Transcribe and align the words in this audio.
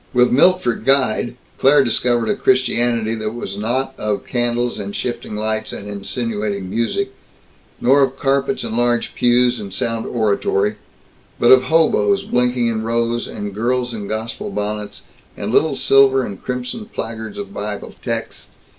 With 0.15 0.31
Milt 0.31 0.63
for 0.63 0.73
guide, 0.73 1.35
Claire 1.59 1.83
discovered 1.83 2.27
a 2.29 2.35
Christianity 2.35 3.13
that 3.13 3.33
was 3.35 3.55
not 3.55 3.93
of 3.99 4.25
candles 4.25 4.79
and 4.79 4.95
shifting 4.95 5.35
lights 5.35 5.71
and 5.71 5.87
insinuating 5.87 6.71
music, 6.71 7.13
nor 7.79 8.01
of 8.01 8.17
carpets 8.17 8.63
and 8.63 8.75
large 8.75 9.13
pews 9.13 9.59
and 9.59 9.71
sound 9.71 10.07
oratory, 10.07 10.77
but 11.39 11.51
of 11.51 11.65
hoboes 11.65 12.23
blinking 12.23 12.65
in 12.65 12.81
rows, 12.81 13.27
and 13.27 13.53
girls 13.53 13.93
in 13.93 14.07
gospel 14.07 14.49
bonnets, 14.49 15.03
and 15.37 15.51
little 15.51 15.75
silver 15.75 16.25
and 16.25 16.41
crimson 16.43 16.87
placards 16.87 17.37
of 17.37 17.53
Bible 17.53 17.93
texts. 18.01 18.49